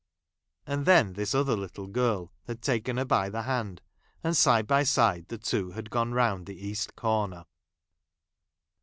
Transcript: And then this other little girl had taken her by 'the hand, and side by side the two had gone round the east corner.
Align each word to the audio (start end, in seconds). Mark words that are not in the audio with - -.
And 0.65 0.87
then 0.87 1.13
this 1.13 1.35
other 1.35 1.55
little 1.55 1.85
girl 1.85 2.31
had 2.47 2.63
taken 2.63 2.97
her 2.97 3.05
by 3.05 3.29
'the 3.29 3.43
hand, 3.43 3.83
and 4.23 4.35
side 4.35 4.65
by 4.65 4.81
side 4.81 5.27
the 5.27 5.37
two 5.37 5.73
had 5.73 5.91
gone 5.91 6.11
round 6.11 6.47
the 6.47 6.57
east 6.57 6.95
corner. 6.95 7.45